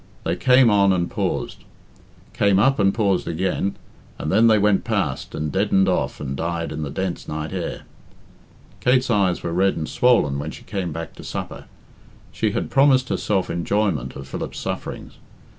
They 0.23 0.35
came 0.35 0.71
on 0.71 0.91
and 0.93 1.11
paused, 1.11 1.63
came 2.33 2.57
up 2.57 2.79
and 2.79 2.91
paused 2.91 3.27
again, 3.27 3.75
and 4.17 4.31
then 4.31 4.47
they 4.47 4.57
went 4.57 4.83
past 4.83 5.35
and 5.35 5.51
deadened 5.51 5.87
off 5.87 6.19
and 6.19 6.35
died 6.35 6.71
in 6.71 6.81
the 6.81 6.89
dense 6.89 7.27
night 7.27 7.53
air. 7.53 7.83
Kate's 8.79 9.11
eyes 9.11 9.43
were 9.43 9.53
red 9.53 9.75
and 9.77 9.87
swollen 9.87 10.39
when 10.39 10.49
she 10.49 10.63
came 10.63 10.91
back 10.91 11.13
to 11.17 11.23
supper. 11.23 11.65
She 12.31 12.49
had 12.49 12.71
promised 12.71 13.09
herself 13.09 13.47
enjoyment 13.51 14.15
of 14.15 14.27
Philip's 14.27 14.57
sufferings. 14.57 15.17